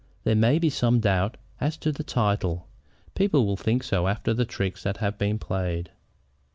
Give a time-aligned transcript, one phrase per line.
[0.23, 2.67] There may be some doubt as to the title.
[3.13, 5.91] People will think so after the tricks that have been played."